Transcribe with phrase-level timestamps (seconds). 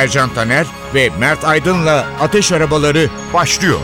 [0.00, 3.80] Ercan Taner ve Mert Aydın'la Ateş Arabaları başlıyor.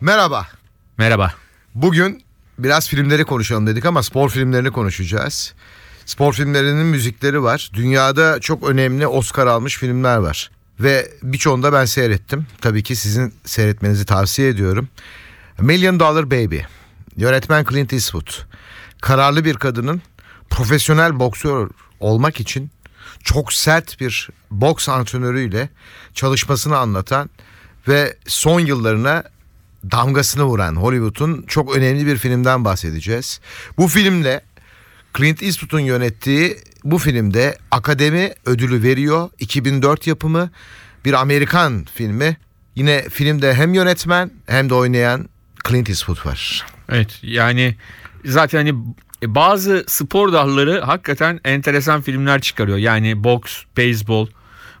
[0.00, 0.46] Merhaba.
[0.98, 1.34] Merhaba.
[1.74, 2.24] Bugün
[2.58, 5.54] biraz filmleri konuşalım dedik ama spor filmlerini konuşacağız.
[6.06, 7.70] Spor filmlerinin müzikleri var.
[7.74, 10.50] Dünyada çok önemli Oscar almış filmler var.
[10.80, 12.46] Ve birçoğunu da ben seyrettim.
[12.60, 14.88] Tabii ki sizin seyretmenizi tavsiye ediyorum.
[15.60, 16.58] Million Dollar Baby.
[17.16, 18.28] Yönetmen Clint Eastwood.
[19.00, 20.02] Kararlı bir kadının
[20.50, 22.70] profesyonel boksör olmak için
[23.24, 25.68] çok sert bir boks antrenörüyle
[26.14, 27.30] çalışmasını anlatan
[27.88, 29.24] ve son yıllarına
[29.90, 33.40] damgasını vuran Hollywood'un çok önemli bir filmden bahsedeceğiz.
[33.78, 34.40] Bu filmle
[35.16, 39.30] Clint Eastwood'un yönettiği bu filmde Akademi ödülü veriyor.
[39.38, 40.50] 2004 yapımı
[41.04, 42.36] bir Amerikan filmi.
[42.74, 45.28] Yine filmde hem yönetmen hem de oynayan
[45.68, 46.66] Clint Eastwood var.
[46.88, 47.76] Evet yani
[48.24, 48.74] zaten hani
[49.24, 52.78] bazı spor dalları hakikaten enteresan filmler çıkarıyor.
[52.78, 54.28] Yani boks, beyzbol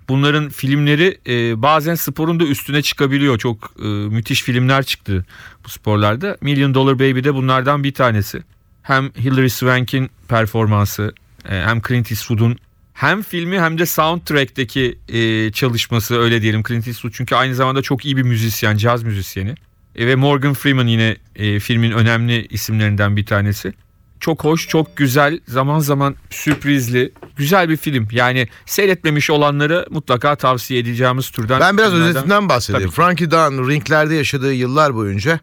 [0.08, 3.38] bunların filmleri e, bazen sporun da üstüne çıkabiliyor.
[3.38, 5.26] Çok e, müthiş filmler çıktı
[5.64, 6.36] bu sporlarda.
[6.40, 8.42] Million Dollar Baby de bunlardan bir tanesi.
[8.82, 11.14] Hem Hilary Swank'in performansı
[11.48, 12.58] e, hem Clint Eastwood'un
[12.94, 18.04] hem filmi hem de soundtrack'teki e, çalışması öyle diyelim Clint Eastwood çünkü aynı zamanda çok
[18.04, 19.54] iyi bir müzisyen, caz müzisyeni.
[19.96, 23.72] E, ve Morgan Freeman yine e, filmin önemli isimlerinden bir tanesi.
[24.20, 28.08] Çok hoş, çok güzel, zaman zaman sürprizli, güzel bir film.
[28.10, 31.60] Yani seyretmemiş olanları mutlaka tavsiye edeceğimiz türden.
[31.60, 32.86] Ben biraz filmlerden- özetinden bahsedeyim.
[32.90, 32.96] Tabii.
[32.96, 35.40] Frankie Dunn ringlerde yaşadığı yıllar boyunca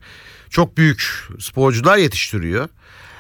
[0.50, 1.04] çok büyük
[1.40, 2.68] sporcular yetiştiriyor.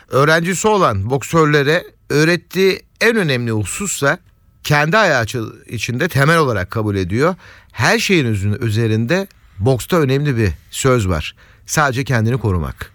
[0.10, 4.18] Öğrencisi olan boksörlere öğrettiği en önemli husussa
[4.64, 5.26] kendi ayağı
[5.68, 7.36] içinde temel olarak kabul ediyor.
[7.72, 8.26] Her şeyin
[8.62, 9.28] üzerinde
[9.66, 11.36] boksta önemli bir söz var.
[11.66, 12.92] Sadece kendini korumak.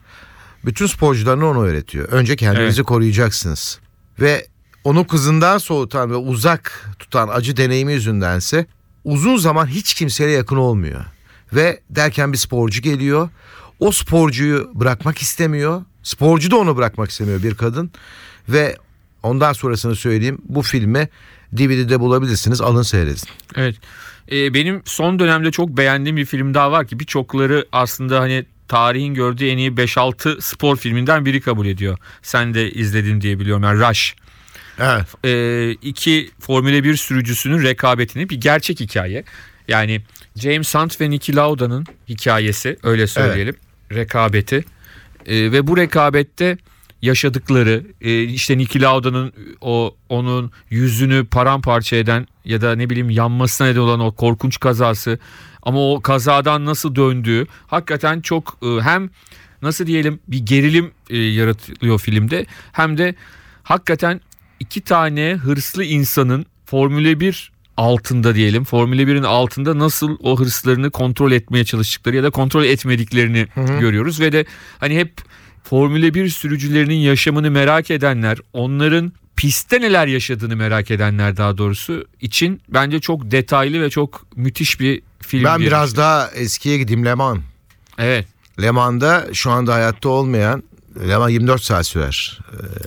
[0.65, 2.09] Bütün sporcularına onu öğretiyor.
[2.09, 2.87] Önce kendinizi Evet.
[2.89, 3.79] koruyacaksınız.
[4.21, 4.47] Ve
[4.85, 8.67] onu kızından soğutan ve uzak tutan acı deneyimi yüzündense
[9.05, 11.05] uzun zaman hiç kimseyle yakın olmuyor.
[11.53, 13.29] Ve derken bir sporcu geliyor.
[13.81, 15.83] O sporcuyu bırakmak istemiyor.
[16.03, 17.91] Sporcu da onu bırakmak istemiyor bir kadın.
[18.49, 18.77] Ve
[19.23, 20.39] ondan sonrasını söyleyeyim.
[20.45, 21.09] Bu filmi
[21.57, 22.61] DVD'de bulabilirsiniz.
[22.61, 23.29] Alın seyredin.
[23.57, 23.77] Evet.
[24.33, 29.15] Ee, benim son dönemde çok beğendiğim bir film daha var ki birçokları aslında hani tarihin
[29.15, 31.99] gördüğü en iyi 5-6 spor filminden biri kabul ediyor.
[32.23, 33.63] Sen de izledin diye biliyorum.
[33.63, 34.15] Yani Rush.
[34.79, 35.25] Evet.
[35.25, 39.25] Ee, iki Formula 1 sürücüsünün rekabetini bir gerçek hikaye.
[39.69, 40.03] Yani
[40.37, 43.57] James Hunt ve Niki Lauda'nın hikayesi öyle söyleyelim.
[43.93, 44.65] Rekabeti.
[45.27, 46.59] Ee, ve bu rekabette
[47.03, 53.67] yaşadıkları e, işte Niki Lauda'nın o onun yüzünü paramparça eden ya da ne bileyim yanmasına
[53.67, 55.19] neden olan o korkunç kazası.
[55.63, 59.11] Ama o kazadan nasıl döndüğü hakikaten çok e, hem
[59.63, 63.15] nasıl diyelim bir gerilim e, yaratılıyor filmde hem de
[63.63, 64.21] hakikaten
[64.61, 71.33] iki tane hırslı insanın Formula 1 altında diyelim Formula 1'in altında nasıl o hırslarını kontrol
[71.33, 73.47] etmeye çalıştıkları ya da kontrol etmediklerini
[73.81, 74.21] görüyoruz.
[74.21, 74.45] Ve de
[74.79, 75.13] hani hep
[75.73, 82.61] Formula 1 sürücülerinin yaşamını merak edenler, onların pistte neler yaşadığını merak edenler daha doğrusu için
[82.69, 85.45] bence çok detaylı ve çok müthiş bir film.
[85.45, 87.39] Ben biraz daha eskiye gideyim Le Mans.
[87.99, 88.27] Evet.
[88.63, 90.63] Le Mans'da şu anda hayatta olmayan
[91.09, 92.39] Le Mans 24 saat sürer.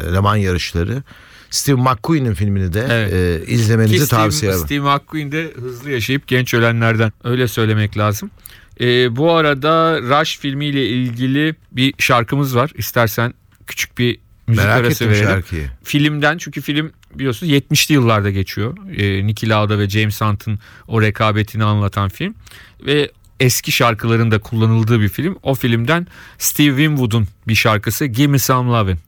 [0.09, 1.03] e, Le Mans yarışları.
[1.49, 3.13] Steve McQueen'in filmini de Evet.
[3.41, 4.65] e, Ki izlemenizi Steve, tavsiye ederim.
[4.65, 7.11] Steve McQueen de hızlı yaşayıp genç ölenlerden.
[7.23, 8.31] Öyle söylemek lazım.
[8.79, 12.71] Ee, bu arada Rush filmiyle ilgili bir şarkımız var.
[12.75, 13.33] İstersen
[13.67, 15.25] küçük bir müzik Merak arası verelim.
[15.27, 15.69] şarkıyı.
[15.83, 18.77] Filmden çünkü film biliyorsunuz 70'li yıllarda geçiyor.
[18.97, 22.35] Ee, Niki Lauda ve James Hunt'ın o rekabetini anlatan film.
[22.85, 25.37] Ve eski şarkıların da kullanıldığı bir film.
[25.43, 26.07] O filmden
[26.37, 28.99] Steve Winwood'un bir şarkısı Give Me Some Lovin'.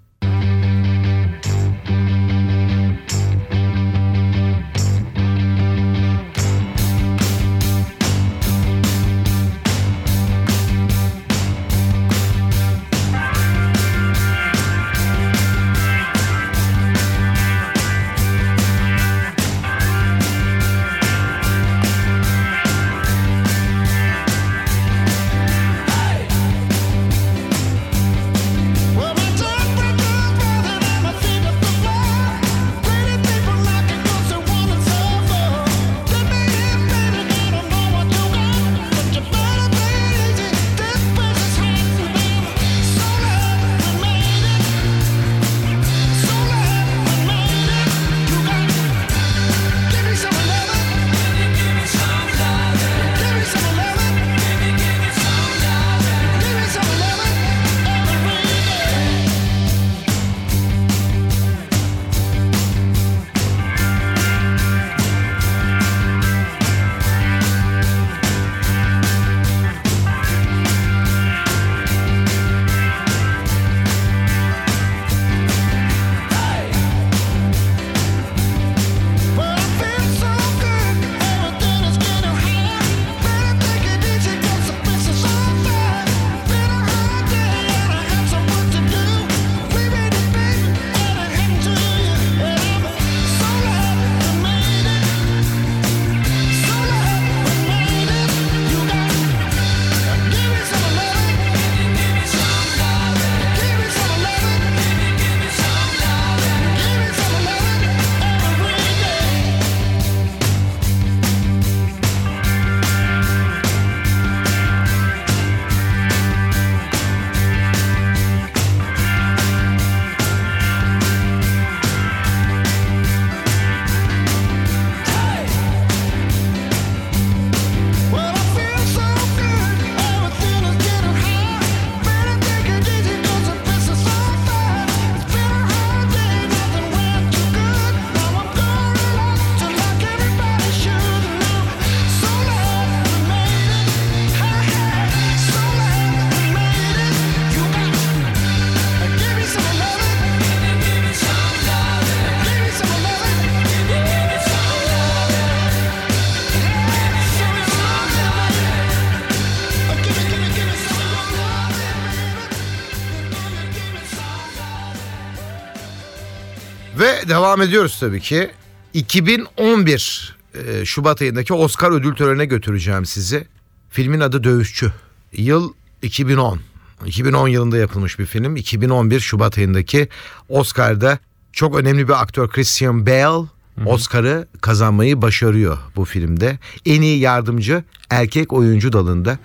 [167.53, 168.51] Devam ediyoruz tabii ki.
[168.93, 173.47] 2011 e, Şubat ayındaki Oscar ödül törenine götüreceğim sizi.
[173.89, 174.93] Filmin adı Dövüşçü.
[175.33, 176.59] Yıl 2010.
[177.05, 178.55] 2010 yılında yapılmış bir film.
[178.55, 180.07] 2011 Şubat ayındaki
[180.49, 181.19] Oscar'da
[181.51, 183.47] çok önemli bir aktör Christian Bale
[183.85, 186.59] Oscar'ı kazanmayı başarıyor bu filmde.
[186.85, 189.37] En iyi yardımcı erkek oyuncu dalında.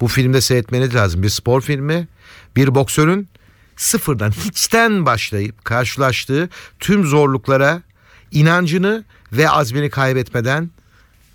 [0.00, 1.22] Bu filmde seyretmeniz lazım.
[1.22, 2.08] Bir spor filmi,
[2.56, 3.28] bir boksörün
[3.76, 6.48] sıfırdan hiçten başlayıp karşılaştığı
[6.80, 7.82] tüm zorluklara
[8.30, 10.70] inancını ve azmini kaybetmeden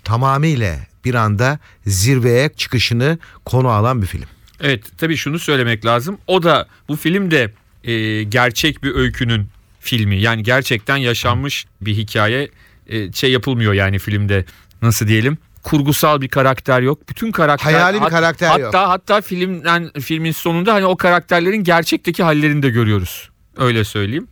[0.04, 0.76] tamamıyla
[1.06, 4.28] bir anda zirveye çıkışını konu alan bir film.
[4.62, 6.18] Evet tabii şunu söylemek lazım.
[6.28, 7.54] O da bu film de
[7.84, 9.48] e, gerçek bir öykünün
[9.80, 10.22] filmi.
[10.22, 12.50] Yani gerçekten yaşanmış bir hikaye
[12.88, 14.46] e, şey yapılmıyor yani filmde
[14.82, 15.38] nasıl diyelim
[15.68, 17.10] kurgusal bir karakter yok.
[17.10, 18.74] Bütün karakter Hayali bir karakter hatta, yok.
[18.74, 23.30] Hatta hatta filmden filmin sonunda hani o karakterlerin gerçekteki hallerini de görüyoruz.
[23.58, 24.28] Öyle söyleyeyim.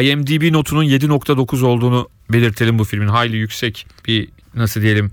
[0.00, 3.08] IMDb notunun 7.9 olduğunu belirtelim bu filmin.
[3.08, 5.10] Hayli yüksek bir nasıl diyelim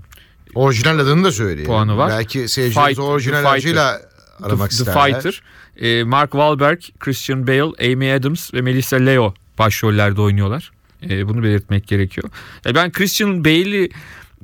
[0.54, 1.64] Orijinal adını da söyleyelim.
[1.64, 2.10] Puanı var.
[2.10, 4.00] Belki seyircimiz Fight- orijinal The adıyla
[4.42, 5.12] aramak The, The isterler.
[5.12, 5.42] Fighter.
[5.76, 10.72] E, Mark Wahlberg, Christian Bale, Amy Adams ve Melissa Leo başrollerde oynuyorlar.
[11.10, 12.30] E, bunu belirtmek gerekiyor.
[12.66, 13.90] E, ben Christian Bale'i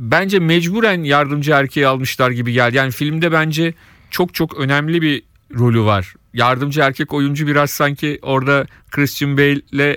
[0.00, 2.76] bence mecburen yardımcı erkeği almışlar gibi geldi.
[2.76, 3.74] Yani filmde bence
[4.10, 5.22] çok çok önemli bir
[5.58, 6.14] rolü var.
[6.34, 9.96] Yardımcı erkek oyuncu biraz sanki orada Christian Bale'le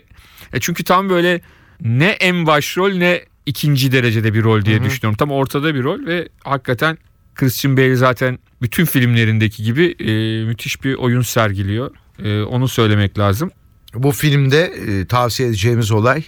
[0.53, 1.41] e çünkü tam böyle
[1.81, 5.17] ne en başrol ne ikinci derecede bir rol diye düşünüyorum.
[5.17, 6.97] Tam ortada bir rol ve hakikaten
[7.35, 11.91] Christian Bale zaten bütün filmlerindeki gibi e, müthiş bir oyun sergiliyor.
[12.23, 13.51] E, onu söylemek lazım.
[13.93, 16.23] Bu filmde e, tavsiye edeceğimiz olay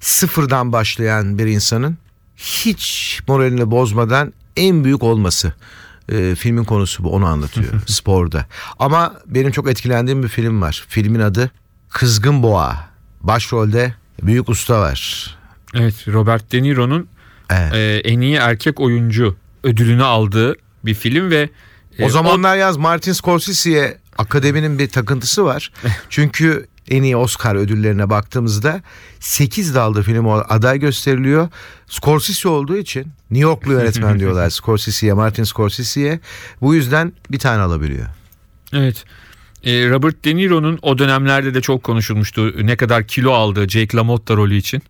[0.00, 1.98] sıfırdan başlayan bir insanın
[2.40, 5.52] hiç moralini bozmadan en büyük olması.
[6.08, 8.46] E, filmin konusu bu onu anlatıyor sporda.
[8.78, 10.84] Ama benim çok etkilendiğim bir film var.
[10.88, 11.50] Filmin adı
[11.88, 12.88] Kızgın Boğa.
[13.20, 15.30] Başrolde büyük usta var.
[15.74, 17.08] Evet Robert De Niro'nun
[17.50, 17.74] Evet.
[17.74, 20.54] e, en iyi erkek oyuncu ödülünü aldığı
[20.84, 21.50] bir film ve
[21.98, 25.72] e, O zamanlar yaz Martin Scorsese'ye akademinin bir takıntısı var.
[26.10, 28.82] Çünkü en iyi Oscar ödüllerine baktığımızda
[29.20, 31.48] 8 dalda film aday gösteriliyor.
[31.86, 36.20] Scorsese olduğu için New Yorklu yönetmen diyorlar Scorsese'ye, Martin Scorsese'ye.
[36.60, 38.06] Bu yüzden bir tane alabiliyor.
[38.72, 39.04] Evet.
[39.64, 42.66] E, Robert De Niro'nun o dönemlerde de çok konuşulmuştu.
[42.66, 44.82] Ne kadar kilo aldığı Jake LaMotta rolü için.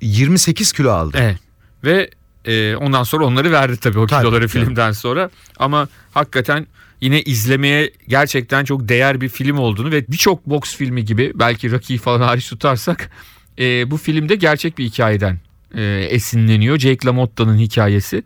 [0.00, 1.16] 28 kilo aldı.
[1.20, 1.38] Evet.
[1.84, 2.10] Ve
[2.44, 4.64] e, ondan sonra onları verdi tabii o Tabii, kiloları tabii.
[4.64, 5.30] filmden sonra.
[5.58, 6.66] Ama hakikaten
[7.00, 11.98] yine izlemeye gerçekten çok değer bir film olduğunu ve birçok boks filmi gibi belki Rocky
[11.98, 13.10] falan hariç tutarsak
[13.58, 15.38] e, bu filmde gerçek bir hikayeden
[15.74, 16.78] e, esinleniyor.
[16.78, 18.22] Jake LaMotta'nın hikayesi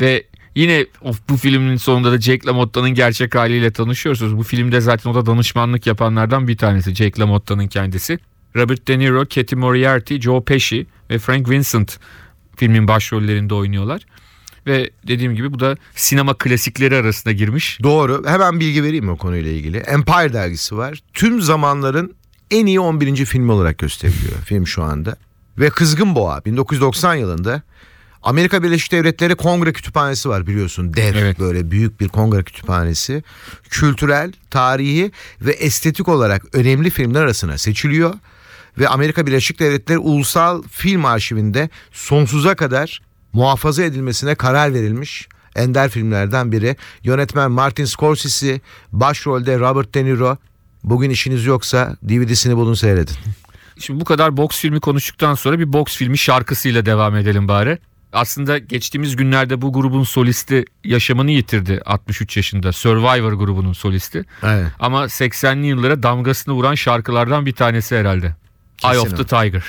[0.00, 4.36] ve yine of, bu filmin sonunda da Jake LaMotta'nın gerçek haliyle tanışıyorsunuz.
[4.36, 8.18] Bu filmde zaten o da danışmanlık yapanlardan bir tanesi Jake LaMotta'nın kendisi.
[8.56, 11.98] Robert De Niro, Katie Moriarty, Joe Pesci ve Frank Vincent
[12.56, 14.02] filmin başrollerinde oynuyorlar.
[14.68, 17.78] Ve dediğim gibi bu da sinema klasikleri arasına girmiş.
[17.82, 18.22] Doğru.
[18.26, 19.76] Hemen bilgi vereyim mi o konuyla ilgili?
[19.76, 20.98] Empire dergisi var.
[21.14, 22.14] Tüm zamanların
[22.50, 23.24] en iyi 11.
[23.24, 25.16] filmi olarak gösteriliyor film şu anda.
[25.58, 27.62] Ve Kızgın Boğa 1990 yılında
[28.22, 30.94] Amerika Birleşik Devletleri Kongre Kütüphanesi var biliyorsun.
[30.94, 31.38] Dev Evet.
[31.38, 33.22] böyle büyük bir kongre kütüphanesi.
[33.70, 38.14] Kültürel, tarihi ve estetik olarak önemli filmler arasına seçiliyor.
[38.78, 43.00] Ve Amerika Birleşik Devletleri Ulusal Film Arşivinde sonsuza kadar
[43.32, 46.76] muhafaza edilmesine karar verilmiş ender filmlerden biri.
[47.02, 48.60] Yönetmen Martin Scorsese,
[48.92, 50.36] başrolde Robert De Niro.
[50.84, 53.16] Bugün işiniz yoksa DVD'sini bulun seyredin.
[53.78, 57.78] Şimdi bu kadar boks filmi konuştuktan sonra bir boks filmi şarkısıyla devam edelim bari.
[58.12, 62.72] Aslında geçtiğimiz günlerde bu grubun solisti yaşamını yitirdi 63 yaşında.
[62.72, 64.24] Survivor grubunun solisti.
[64.42, 64.66] Evet.
[64.78, 68.36] Ama 80'li yıllara damgasını vuran şarkılardan bir tanesi herhalde.
[68.84, 69.24] Eye of Kesin the.
[69.24, 69.64] Tiger.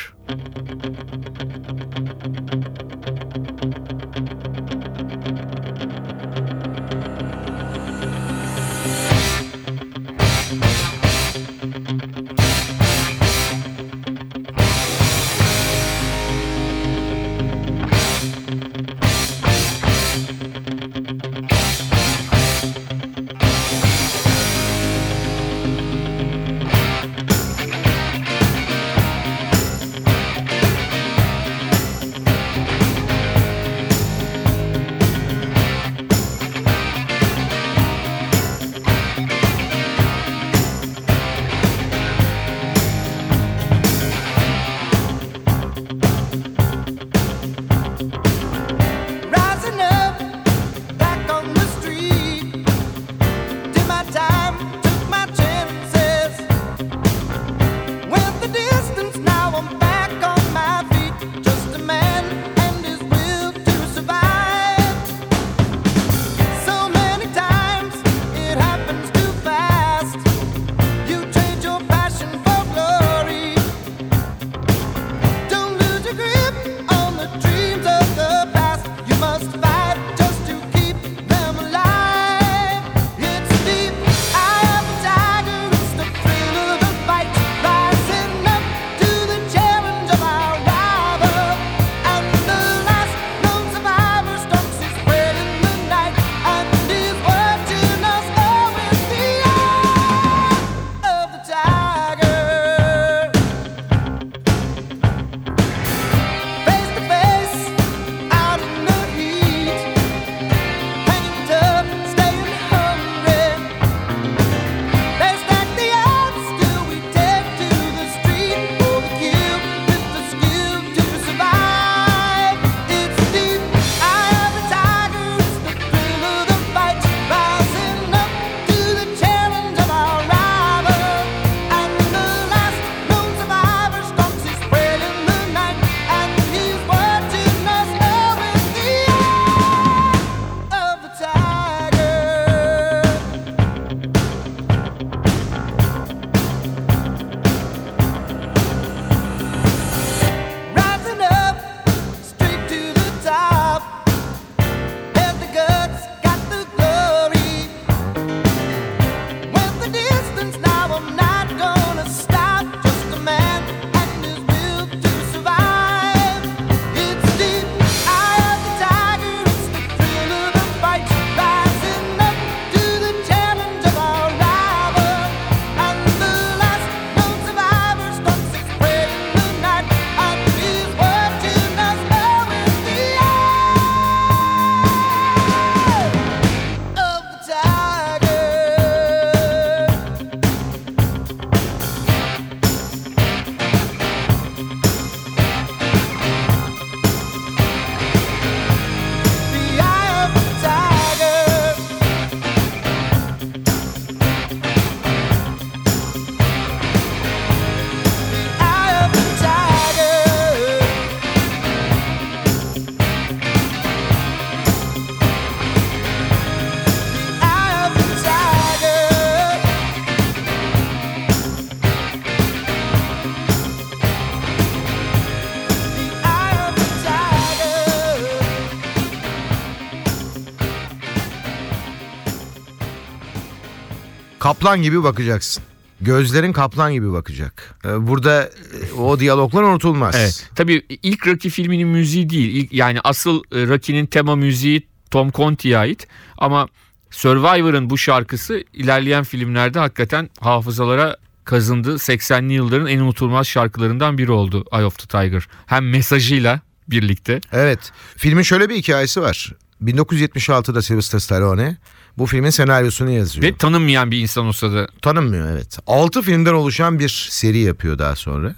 [234.49, 235.63] Kaplan gibi bakacaksın.
[236.01, 237.75] Gözlerin kaplan gibi bakacak.
[237.85, 240.15] Ee, Burada e, o diyaloglar unutulmaz.
[240.17, 240.49] Evet.
[240.55, 242.55] Tabii ilk Rocky filminin müziği değil.
[242.55, 246.07] İlk, yani asıl e, Rocky'nin tema müziği Tom Conti'ye ait.
[246.37, 246.67] Ama
[247.09, 251.93] Survivor'ın bu şarkısı ilerleyen filmlerde hakikaten hafızalara kazındı.
[251.93, 255.47] 80'li yılların en unutulmaz şarkılarından biri oldu Eye of the Tiger.
[255.65, 257.41] Hem mesajıyla birlikte.
[257.51, 257.91] Evet.
[258.17, 259.53] Filmin şöyle bir hikayesi var.
[259.83, 261.77] 1976'da Sylvester Stallone
[262.19, 263.43] bu filmin senaryosunu yazıyor.
[263.47, 265.79] Ve tanınmayan bir insan olsa da Tanınmıyor evet.
[265.87, 268.55] 6 filmden oluşan bir seri yapıyor daha sonra.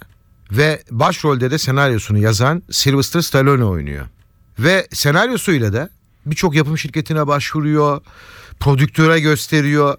[0.50, 4.06] Ve başrolde de senaryosunu yazan Sylvester Stallone oynuyor.
[4.58, 5.90] Ve senaryosuyla da
[6.26, 8.00] birçok yapım şirketine başvuruyor.
[8.60, 9.96] Prodüktöre gösteriyor.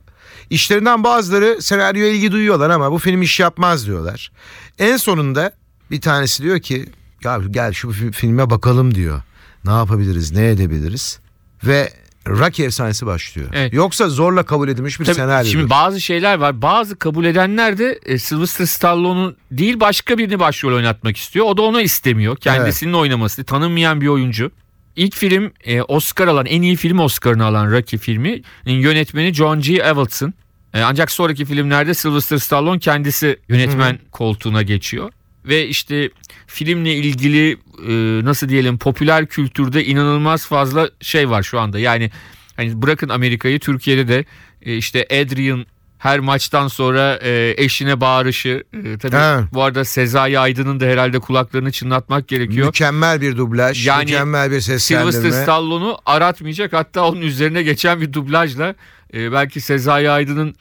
[0.49, 4.31] İşlerinden bazıları senaryoya ilgi duyuyorlar ama bu film iş yapmaz diyorlar.
[4.79, 5.51] En sonunda
[5.91, 6.89] bir tanesi diyor ki
[7.23, 9.21] ya gel şu fi- filme bakalım diyor.
[9.65, 11.19] Ne yapabiliriz, ne edebiliriz?
[11.63, 11.93] Ve
[12.27, 13.49] Rocky efsanesi başlıyor.
[13.53, 13.73] Evet.
[13.73, 15.51] Yoksa zorla kabul edilmiş bir Tabii senaryo.
[15.51, 16.61] Şimdi bazı şeyler var.
[16.61, 21.45] Bazı kabul edenler de e, Sylvester Stallone'un değil başka birini başrol oynatmak istiyor.
[21.45, 22.37] O da onu istemiyor.
[22.37, 23.43] Kendisinin oynaması.
[23.43, 24.51] Tanınmayan bir oyuncu.
[24.95, 29.85] İlk film e, Oscar alan, en iyi film Oscar'ını alan Rocky filmi yönetmeni John G.
[29.85, 30.33] Avildsen.
[30.73, 35.11] E, ancak sonraki filmlerde Sylvester Stallone kendisi yönetmen koltuğuna geçiyor.
[35.45, 36.09] Ve işte
[36.47, 37.51] filmle ilgili
[37.87, 41.79] e, nasıl diyelim popüler kültürde inanılmaz fazla şey var şu anda.
[41.79, 42.11] Yani
[42.57, 44.25] hani bırakın Amerika'yı Türkiye'de de
[44.61, 45.65] e, işte Adrian
[45.97, 49.47] her maçtan sonra e, eşine bağırışı e, tabii Ha.
[49.53, 52.65] bu arada Sezai Aydın'ın da herhalde kulaklarını çınlatmak gerekiyor.
[52.67, 55.11] Mükemmel bir dublaj, Yani mükemmel bir seslendirme.
[55.11, 58.75] Sylvester Stallone'u aratmayacak hatta onun üzerine geçen bir dublajla
[59.13, 60.55] e, belki Sezai Aydın'ın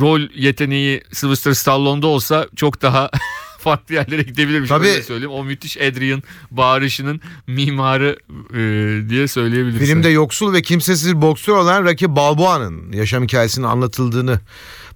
[0.00, 3.10] rol yeteneği Sylvester Stallone'da olsa çok daha
[3.68, 4.68] farklı yerlere gidebilirmiş.
[4.68, 4.86] Tabii.
[4.86, 5.32] Öyle söyleyeyim.
[5.32, 8.18] O müthiş Adrian bağırışının mimarı
[8.54, 9.86] e, diye söyleyebiliriz.
[9.86, 14.40] Filmde yoksul ve kimsesiz boksör olan Rocky Balboa'nın yaşam hikayesinin anlatıldığını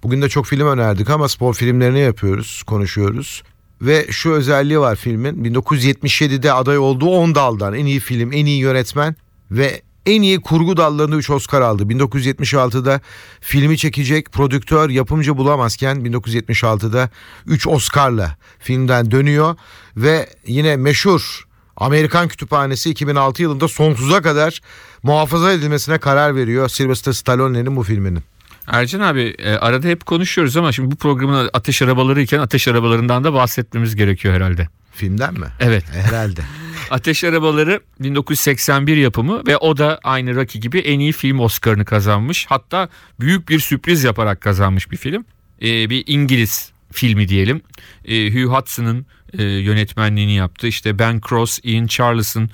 [0.03, 3.43] bugün de çok film önerdik ama spor filmlerini yapıyoruz, konuşuyoruz.
[3.81, 8.59] Ve şu özelliği var filmin 1977'de aday olduğu 10 daldan en iyi film, en iyi
[8.59, 9.15] yönetmen
[9.51, 11.83] ve en iyi kurgu dallarında 3 Oscar aldı.
[11.83, 13.01] 1976'da
[13.41, 17.09] filmi çekecek prodüktör, yapımcı bulamazken 1976'da
[17.47, 19.55] 3 Oscar'la filmden dönüyor
[19.97, 24.61] ve yine meşhur Amerikan Kütüphanesi 2006 yılında sonsuza kadar
[25.03, 28.23] muhafaza edilmesine karar veriyor Sylvester Stallone'nin bu filminin.
[28.67, 33.23] Ercan abi e, arada hep konuşuyoruz ama şimdi bu programın ateş arabaları iken ateş arabalarından
[33.23, 34.67] da bahsetmemiz gerekiyor herhalde.
[34.91, 35.47] Filmden mi?
[35.59, 35.83] Evet.
[35.91, 36.41] Herhalde.
[36.89, 42.45] Ateş Arabaları 1981 yapımı ve o da aynı Rocky gibi en iyi film Oscar'ını kazanmış.
[42.49, 45.25] Hatta büyük bir sürpriz yaparak kazanmış bir film.
[45.61, 47.61] Ee, bir İngiliz filmi diyelim.
[48.05, 49.05] Ee, Hugh Hudson'ın
[49.37, 50.67] e, yönetmenliğini yaptı.
[50.67, 52.49] İşte Ben Cross, Ian Charles'ın,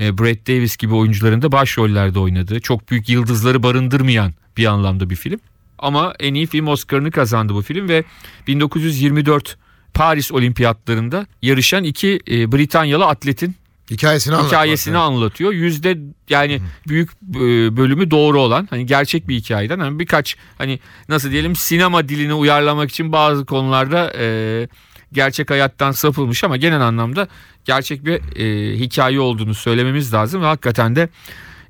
[0.00, 2.60] e, Brad Davis gibi oyuncuların da başrollerde oynadığı.
[2.60, 5.40] Çok büyük yıldızları barındırmayan bir anlamda bir film.
[5.78, 8.04] Ama en iyi film Oscar'ını kazandı bu film ve
[8.46, 9.56] 1924
[9.94, 13.54] Paris Olimpiyatlarında yarışan iki e, Britanyalı atletin
[13.90, 15.52] Hikayesini hikayesini anlatıyor.
[15.52, 15.98] Yüzde
[16.28, 21.56] yani büyük e, bölümü doğru olan hani gerçek bir hikayeden hani birkaç hani nasıl diyelim
[21.56, 24.68] sinema dilini uyarlamak için bazı konularda e,
[25.12, 27.28] gerçek hayattan sapılmış ama genel anlamda
[27.64, 31.08] gerçek bir e, hikaye olduğunu söylememiz lazım ve hakikaten de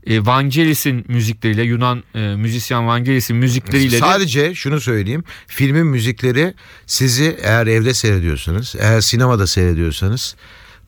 [0.06, 5.24] e, Vangelis'in müzikleriyle Yunan e, müzisyen Vangelis'in müzikleriyle de Sadece şunu söyleyeyim.
[5.46, 6.54] Filmin müzikleri
[6.86, 10.36] sizi eğer evde seyrediyorsanız, eğer sinemada seyrediyorsanız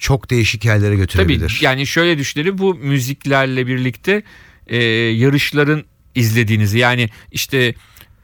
[0.03, 1.59] çok değişik yerlere Tabii götürebilir.
[1.62, 4.23] yani şöyle düşünelim bu müziklerle birlikte
[4.67, 4.77] e,
[5.25, 5.85] yarışların
[6.15, 7.75] izlediğinizi yani işte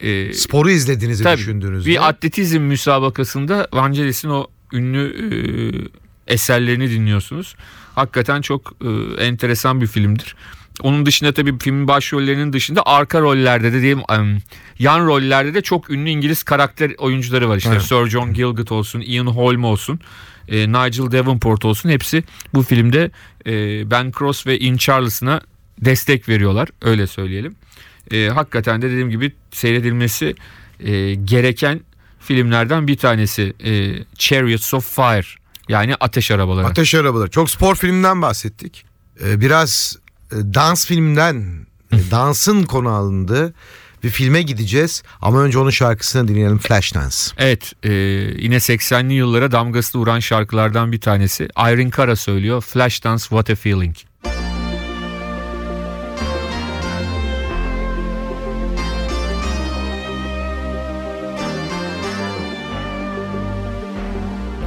[0.01, 1.91] e, Sporu izlediğinizi tabii düşündüğünüzde.
[1.91, 5.05] bir atletizm müsabakasında Vangelis'in o ünlü
[6.29, 7.57] e, eserlerini dinliyorsunuz.
[7.95, 10.37] Hakikaten çok e, enteresan bir filmdir.
[10.83, 14.03] Onun dışında tabii filmin başrollerinin dışında arka rollerde de diyeyim
[14.79, 17.57] yan rollerde de çok ünlü İngiliz karakter oyuncuları var.
[17.57, 17.83] İşte Evet.
[17.83, 20.01] Sir John Gielgud olsun, Ian Holm olsun,
[20.49, 23.11] e, Nigel Davenport olsun hepsi bu filmde
[23.47, 25.41] e, Ben Cross ve Ian Charles'ına
[25.79, 27.57] destek veriyorlar öyle söyleyelim.
[28.13, 30.35] E, hakikaten de dediğim gibi seyredilmesi
[30.81, 31.81] e, gereken
[32.21, 35.27] filmlerden bir tanesi e, Chariots of Fire
[35.69, 36.67] yani ateş arabaları.
[36.67, 37.31] Ateş Arabaları.
[37.31, 38.85] Çok spor filminden bahsettik.
[39.25, 39.97] Ee, biraz
[40.31, 43.55] dans filminden, e, dansın konu alındığı
[44.05, 45.03] bir filme gideceğiz.
[45.23, 47.17] Ama önce onun şarkısını dinleyelim Flashdance.
[47.39, 47.91] Evet e,
[48.39, 51.49] yine 80'li yıllara damgasını vuran şarkılardan bir tanesi.
[51.59, 53.97] Irene Cara söylüyor Flashdance What a Feeling.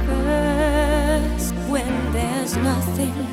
[0.06, 3.32] First, when there's nothing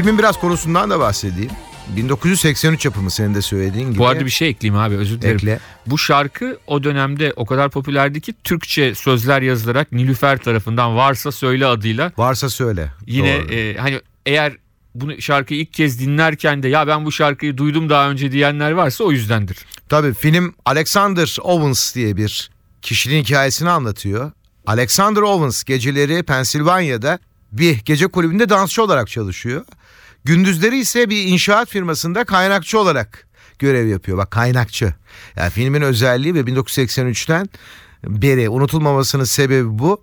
[0.00, 1.50] Filmin biraz konusundan da bahsedeyim.
[1.96, 3.98] 1983 yapımı senin de söylediğin gibi.
[3.98, 5.36] Bu arada bir şey ekleyeyim abi özür dilerim.
[5.36, 5.60] Ekle.
[5.86, 11.66] Bu şarkı o dönemde o kadar popülerdi ki Türkçe sözler yazılarak Nilüfer tarafından Varsa Söyle
[11.66, 12.92] adıyla Varsa söyle.
[13.06, 13.54] yine Doğru.
[13.54, 14.52] e, hani eğer
[14.94, 19.04] bunu şarkıyı ilk kez dinlerken de ya ben bu şarkıyı duydum daha önce diyenler varsa
[19.04, 19.58] o yüzdendir.
[19.88, 22.50] Tabii film Alexander Owens diye bir
[22.82, 24.32] kişinin hikayesini anlatıyor.
[24.66, 27.18] Alexander Owens geceleri Pensilvanya'da
[27.52, 29.64] bir gece kulübünde dansçı olarak çalışıyor.
[30.24, 33.26] Gündüzleri ise bir inşaat firmasında kaynakçı olarak
[33.58, 34.18] görev yapıyor.
[34.18, 34.94] Bak kaynakçı.
[35.36, 37.48] Yani filmin özelliği ve 1983'ten
[38.04, 40.02] beri unutulmamasının sebebi bu.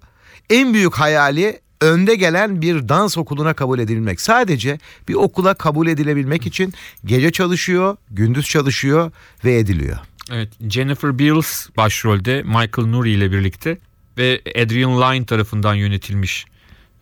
[0.49, 4.21] En büyük hayali önde gelen bir dans okuluna kabul edilmek.
[4.21, 6.73] Sadece bir okula kabul edilebilmek için
[7.05, 9.11] gece çalışıyor, gündüz çalışıyor
[9.45, 9.97] ve ediliyor.
[10.31, 13.77] Evet Jennifer Beals başrolde Michael Nouri ile birlikte
[14.17, 16.45] ve Adrian Lyne tarafından yönetilmiş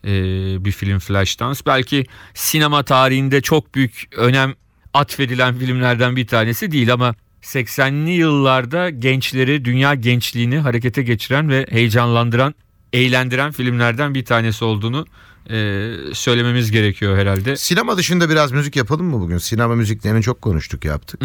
[0.05, 1.59] e, bir film Flashdance.
[1.65, 4.53] Belki sinema tarihinde çok büyük önem
[4.93, 12.55] atfedilen filmlerden bir tanesi değil ama 80'li yıllarda gençleri, dünya gençliğini harekete geçiren ve heyecanlandıran,
[12.93, 15.05] eğlendiren filmlerden bir tanesi olduğunu
[15.49, 17.57] e, söylememiz gerekiyor herhalde.
[17.57, 19.37] Sinema dışında biraz müzik yapalım mı bugün?
[19.37, 21.21] Sinema müziklerini çok konuştuk yaptık.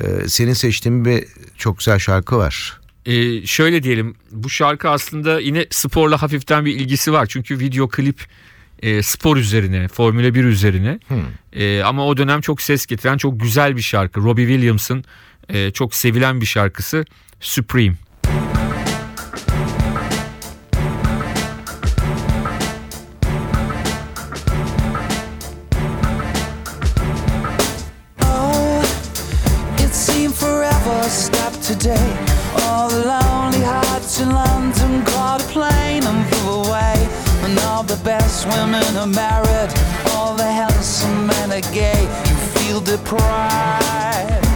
[0.00, 1.24] Ee, senin seçtiğin bir
[1.58, 2.81] çok güzel şarkı var.
[3.06, 7.26] Ee, şöyle diyelim bu şarkı aslında yine sporla hafiften bir ilgisi var.
[7.26, 8.26] Çünkü video klip
[8.82, 10.98] e, spor üzerine, Formula 1 üzerine.
[11.52, 14.20] E, ama o dönem çok ses getiren çok güzel bir şarkı.
[14.20, 15.04] Robbie Williams'ın
[15.48, 17.04] e, çok sevilen bir şarkısı
[17.40, 17.94] Supreme.
[42.92, 44.46] Feel deprived.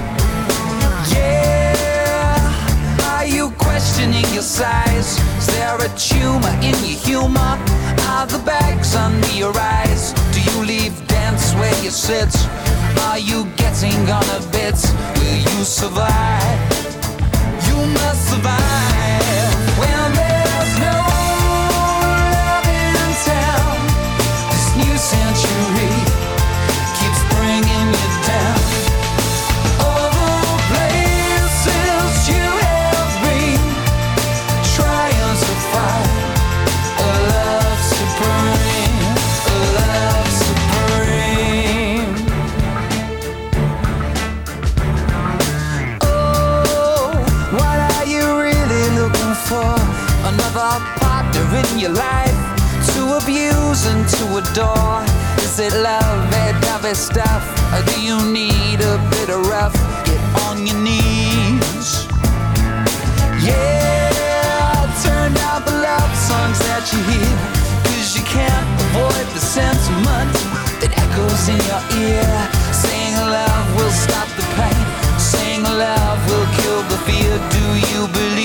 [1.13, 5.19] Yeah, are you questioning your size?
[5.39, 7.59] Is there a tumor in your humor?
[8.09, 10.13] Are the bags under your eyes?
[10.33, 12.35] Do you leave dance where you sit?
[13.09, 14.77] Are you getting on a bit?
[15.19, 16.61] Will you survive?
[17.67, 20.97] You must survive when there's no
[22.05, 22.95] love in
[23.25, 23.79] town.
[24.51, 25.96] This new century
[50.27, 52.35] Another partner in your life
[52.91, 54.99] to abuse and to adore.
[55.39, 57.47] Is it love, that heavy stuff?
[57.71, 59.79] Or do you need a bit of rough?
[60.03, 60.19] Get
[60.51, 62.11] on your knees.
[63.39, 67.35] Yeah, turn down the love songs that you hear.
[67.87, 70.35] Cause you can't avoid the sentiment
[70.83, 72.27] that echoes in your ear.
[72.75, 74.87] Saying love will stop the pain.
[75.23, 77.31] Saying love will kill the fear.
[77.55, 78.36] Do you believe?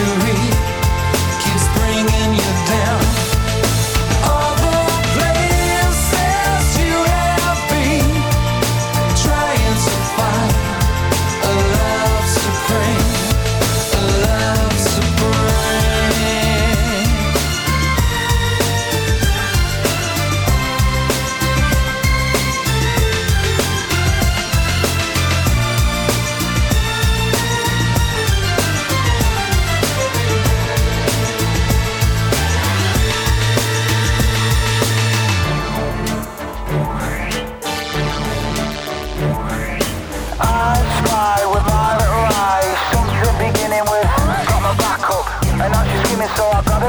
[0.00, 0.53] mystery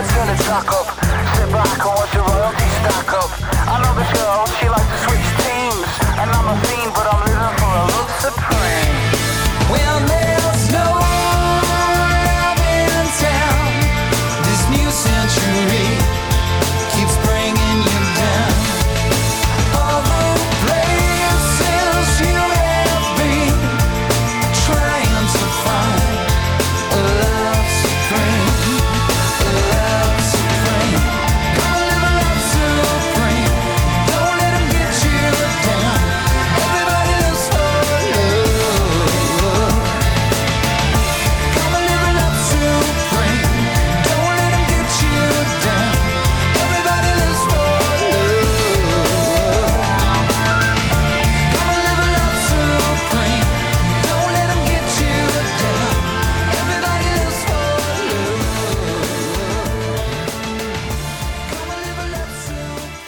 [0.05, 0.87] gotta turn the track up.
[1.35, 3.29] Sit back and watch the royalty stack up.
[3.67, 5.89] I know this girl, she likes to switch teams.
[6.19, 8.54] And I'm a fiend, but I'm living for a love supreme.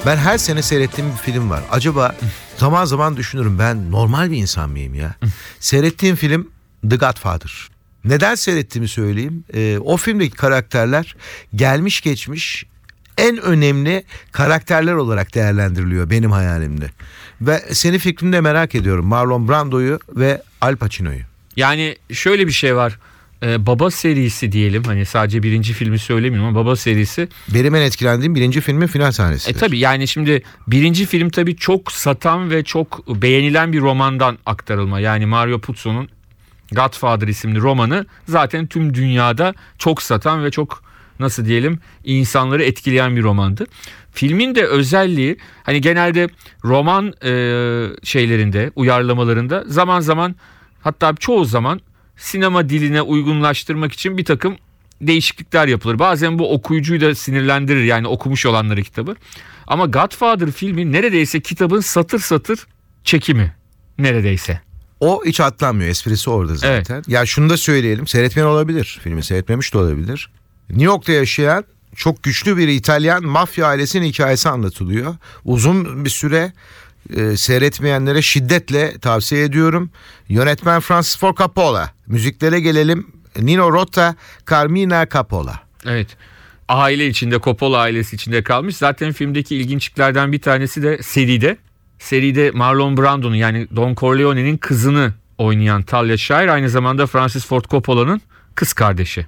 [0.05, 1.63] Ben her sene seyrettiğim bir film var.
[1.71, 2.15] Acaba
[2.57, 5.15] zaman zaman düşünürüm ben normal bir insan mıyım ya?
[5.59, 6.47] Seyrettiğim film
[6.89, 7.69] The Godfather.
[8.05, 9.43] Neden seyrettiğimi söyleyeyim.
[9.53, 11.15] Ee, o filmdeki karakterler
[11.55, 12.65] gelmiş geçmiş
[13.17, 16.89] en önemli karakterler olarak değerlendiriliyor benim hayalimde.
[17.41, 19.05] Ve senin fikrini de merak ediyorum.
[19.05, 21.21] Marlon Brando'yu ve Al Pacino'yu.
[21.55, 22.99] Yani şöyle bir şey var.
[23.43, 28.35] Ee, baba serisi diyelim hani sadece birinci filmi söylemiyorum ama baba serisi Benim en etkilendiğim
[28.35, 29.49] birinci filmin final sahnesi.
[29.49, 34.99] E tabi yani şimdi birinci film tabi çok satan ve çok beğenilen bir romandan aktarılma.
[34.99, 36.09] Yani Mario Puzo'nun
[36.71, 40.83] Godfather isimli romanı zaten tüm dünyada çok satan ve çok
[41.19, 43.65] nasıl diyelim insanları etkileyen bir romandı.
[44.11, 46.29] Filmin de özelliği hani genelde
[46.63, 47.31] roman e,
[48.03, 50.35] şeylerinde uyarlamalarında zaman zaman
[50.81, 51.81] hatta çoğu zaman
[52.17, 54.57] sinema diline uygunlaştırmak için bir takım
[55.01, 55.99] değişiklikler yapılır.
[55.99, 59.15] Bazen bu okuyucuyu da sinirlendirir yani okumuş olanları kitabı.
[59.67, 62.67] Ama Godfather filmi neredeyse kitabın satır satır
[63.03, 63.55] çekimi
[63.99, 64.61] neredeyse.
[64.99, 65.89] O hiç atlanmıyor.
[65.89, 67.03] Esprisi orada zaten.
[67.07, 68.07] Ya şunu da söyleyelim.
[68.07, 68.99] Seyretmeyen olabilir.
[69.03, 70.31] Filmi seyretmemiş de olabilir.
[70.69, 71.63] New York'ta yaşayan
[71.95, 75.15] çok güçlü bir İtalyan mafya ailesinin hikayesi anlatılıyor.
[75.45, 76.53] Uzun bir süre
[77.15, 79.89] e, seyretmeyenlere şiddetle tavsiye ediyorum.
[80.29, 81.91] Yönetmen Francis Ford Coppola.
[82.07, 83.07] Müziklere gelelim.
[83.39, 84.15] Nino Rota,
[84.49, 85.59] Carmina Coppola.
[85.85, 86.07] Evet.
[86.69, 88.77] aile içinde Coppola ailesi içinde kalmış.
[88.77, 91.57] Zaten filmdeki ilginçliklerden bir tanesi de seride.
[91.99, 98.21] Seride Marlon Brando'nun yani Don Corleone'nin kızını oynayan Talia Shire aynı zamanda Francis Ford Coppola'nın
[98.55, 99.25] kız kardeşi.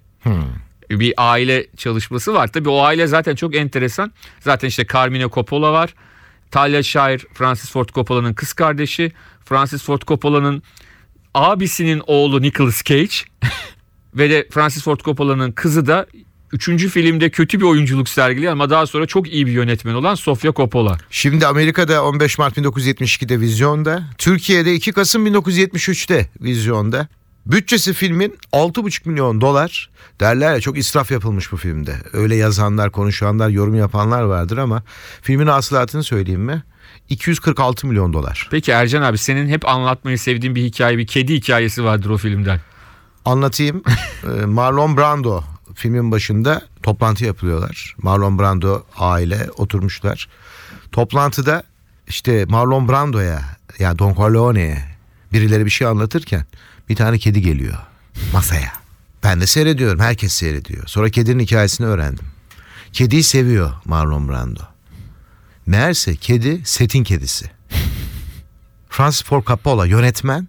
[0.89, 2.48] Bir aile çalışması var.
[2.48, 4.12] Tabii o aile zaten çok enteresan.
[4.39, 5.94] Zaten işte Carmine Coppola var.
[6.52, 9.12] Talia Shire Francis Ford Coppola'nın kız kardeşi.
[9.46, 10.64] Francis Ford Coppola'nın
[11.34, 13.16] abisinin oğlu Nicolas Cage
[14.16, 16.06] ve de Francis Ford Coppola'nın kızı da
[16.52, 20.54] üçüncü filmde kötü bir oyunculuk sergiliyor ama daha sonra çok iyi bir yönetmen olan Sofia
[20.54, 20.98] Coppola.
[21.10, 27.08] Şimdi Amerika'da 15 Mart 1972'de vizyonda, Türkiye'de 2 Kasım 1973'te vizyonda.
[27.52, 29.90] Bütçesi filmin 6,5 milyon dolar.
[30.20, 31.96] Derler ya çok israf yapılmış bu filmde.
[32.14, 34.84] Öyle yazanlar, konuşanlar, yorum yapanlar vardır ama
[35.22, 36.64] filmin hasılatını söyleyeyim mi?
[37.10, 38.48] 246 milyon dolar.
[38.52, 42.60] Peki Ercan abi senin hep anlatmayı sevdiğin bir hikaye, bir kedi hikayesi vardır o filmden.
[43.26, 43.84] Anlatayım.
[44.24, 45.44] Ee, Marlon Brando
[45.76, 47.96] filmin başında toplantı yapıyorlar.
[48.02, 50.30] Marlon Brando aile oturmuşlar.
[50.92, 51.64] Toplantıda
[52.08, 53.42] işte Marlon Brando'ya
[53.80, 54.78] yani Don Corleone'ye
[55.34, 56.46] birileri bir şey anlatırken
[56.89, 57.78] bir tane kedi geliyor
[58.34, 58.73] masaya.
[59.23, 59.99] Ben de seyrediyorum.
[59.99, 60.88] Herkes seyrediyor.
[60.88, 62.25] Sonra kedinin hikayesini öğrendim.
[62.93, 64.62] Kediyi seviyor Marlon Brando.
[65.65, 67.45] Meğerse kedi setin kedisi.
[68.89, 70.47] Francis Ford Coppola yönetmen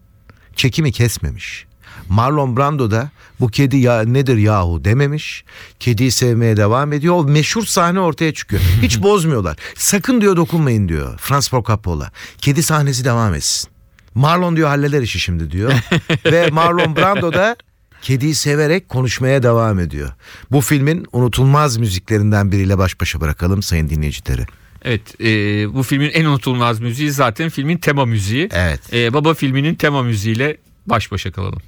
[0.57, 1.67] çekimi kesmemiş.
[2.09, 5.45] Marlon Brando da bu kedi ya nedir yahu dememiş.
[5.81, 7.15] Kediyi sevmeye devam ediyor.
[7.15, 8.63] O meşhur sahne ortaya çıkıyor.
[8.83, 9.57] Hiç bozmuyorlar.
[9.77, 12.13] Sakın diyor dokunmayın diyor Francis Ford Coppola.
[12.39, 13.71] Kedi sahnesi devam etsin.
[14.15, 15.73] Marlon diyor halleder işi şimdi diyor.
[16.25, 17.57] Ve Marlon Brando da
[18.03, 20.13] kediyi severek konuşmaya devam ediyor.
[20.51, 24.47] Bu filmin unutulmaz müziklerinden biriyle baş başa bırakalım sayın dinleyicileri.
[24.83, 25.27] Evet e,
[25.75, 28.49] bu filmin en unutulmaz müziği zaten filmin tema müziği.
[28.53, 28.81] Evet.
[28.93, 31.63] E, Baba filminin tema müziğiyle baş başa kalalım.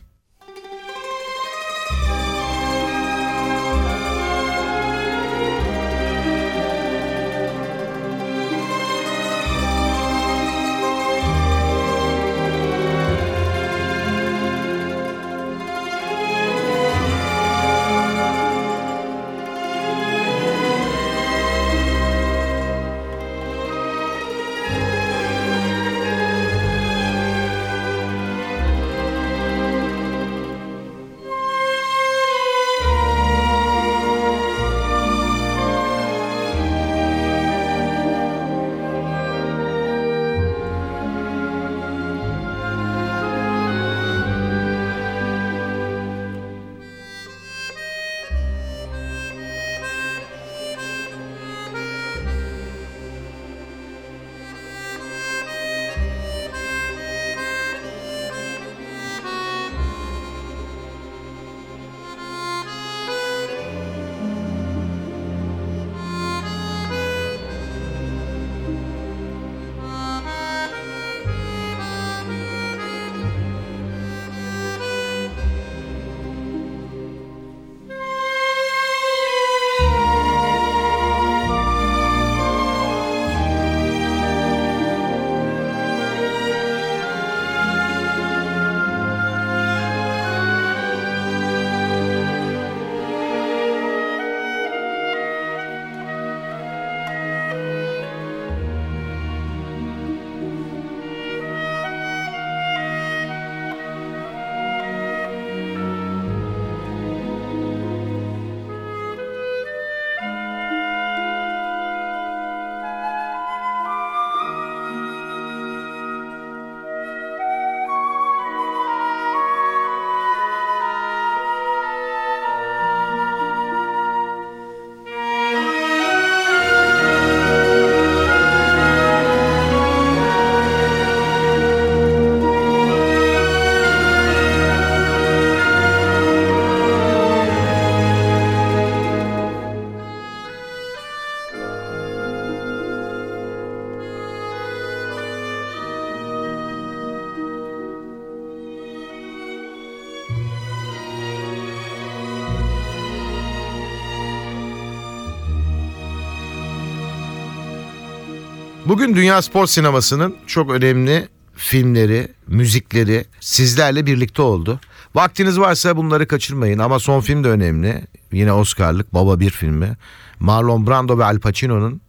[159.03, 164.81] Bugün dünya spor sinemasının çok önemli filmleri, müzikleri sizlerle birlikte oldu.
[165.15, 168.03] Vaktiniz varsa bunları kaçırmayın ama son film de önemli.
[168.33, 169.97] Yine Oscar'lık Baba bir filmi.
[170.41, 172.01] Marlon Brando ve Al Pacino'nun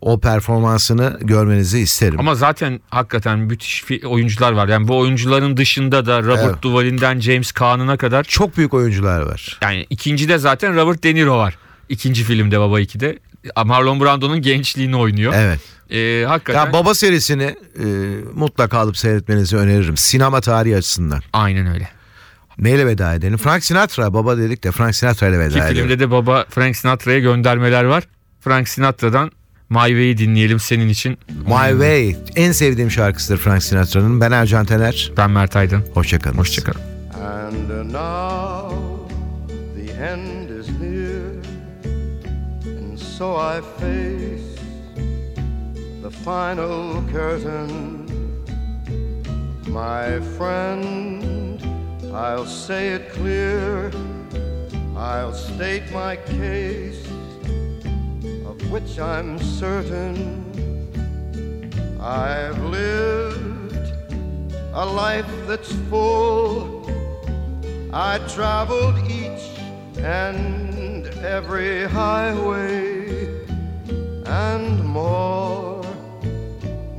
[0.00, 2.20] o performansını görmenizi isterim.
[2.20, 4.68] Ama zaten hakikaten müthiş oyuncular var.
[4.68, 6.62] Yani bu oyuncuların dışında da Robert Evet.
[6.62, 9.58] Duvall'inden James Caan'ına kadar çok büyük oyuncular var.
[9.62, 11.58] yani ikincide zaten Robert De Niro var.
[11.88, 13.18] İkinci filmde Baba 2'de.
[13.64, 15.32] Marlon Brando'nun gençliğini oynuyor.
[15.36, 15.60] Evet.
[15.90, 17.42] Ee, hakikaten Ya Baba serisini
[17.78, 17.84] e,
[18.34, 19.96] mutlaka alıp seyretmenizi öneririm.
[19.96, 21.20] Sinema tarihi açısından.
[21.32, 21.88] aynen öyle.
[22.58, 23.36] Neyle veda edelim?
[23.36, 25.82] Frank Sinatra baba dedik de Frank Sinatra ile Ki veda edelim.
[25.82, 28.04] filmde de baba Frank Sinatra'ya göndermeler var.
[28.40, 29.30] Frank Sinatra'dan
[29.70, 31.18] My Way'i dinleyelim senin için.
[31.28, 34.20] My Way en sevdiğim şarkısıdır Frank Sinatra'nın.
[34.20, 35.12] Ben Ercan Tener.
[35.16, 35.84] Ben Mert Aydın.
[35.94, 36.38] Hoşçakalın.
[36.38, 36.80] Hoşçakalın.
[37.24, 38.76] And now
[39.76, 41.44] the end is near,
[42.64, 44.45] and so I face
[46.26, 48.04] final curtain.
[49.68, 51.62] My friend,
[52.12, 53.92] I'll say it clear,
[54.96, 57.06] I'll state my case,
[58.44, 60.42] of which I'm certain.
[62.00, 63.92] I've lived
[64.74, 66.90] a life that's full.
[67.92, 69.44] I traveled each
[69.98, 72.96] and every highway
[74.26, 75.85] and more,